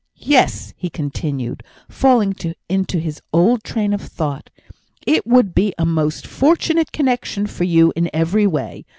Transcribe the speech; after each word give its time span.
Yes," 0.15 0.73
he 0.77 0.89
continued, 0.89 1.61
falling 1.87 2.35
into 2.67 2.97
his 2.97 3.21
old 3.31 3.63
train 3.63 3.93
of 3.93 4.01
thought, 4.01 4.49
"it 5.05 5.27
would 5.27 5.53
be 5.53 5.75
a 5.77 5.85
most 5.85 6.25
fortunate 6.25 6.91
connexion 6.91 7.45
for 7.45 7.65
you 7.65 7.93
in 7.95 8.09
every 8.11 8.47
way. 8.47 8.87